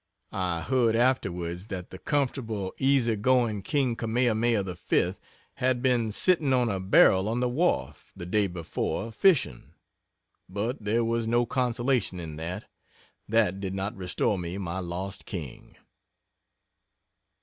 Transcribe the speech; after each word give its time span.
I 0.31 0.61
heard 0.61 0.95
afterwards 0.95 1.67
that 1.67 1.91
the 1.91 1.99
comfortable, 1.99 2.73
easy 2.79 3.15
going 3.15 3.61
king, 3.61 3.95
Kamehameha 3.95 4.63
V., 4.63 5.13
had 5.57 5.83
been 5.83 6.05
seen 6.05 6.11
sitting 6.11 6.53
on 6.53 6.69
a 6.69 6.79
barrel 6.79 7.29
on 7.29 7.39
the 7.39 7.47
wharf, 7.47 8.11
the 8.15 8.25
day 8.25 8.47
before, 8.47 9.11
fishing. 9.11 9.75
But 10.49 10.83
there 10.83 11.03
was 11.05 11.27
no 11.27 11.45
consolation 11.45 12.19
in 12.19 12.35
that. 12.37 12.67
That 13.29 13.59
did 13.59 13.75
not 13.75 13.95
restore 13.95 14.39
me 14.39 14.57
my 14.57 14.79
lost 14.79 15.27
king. 15.27 15.77